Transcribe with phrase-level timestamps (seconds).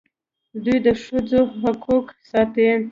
[0.63, 2.69] دوی د ښځو حقوق ساتي.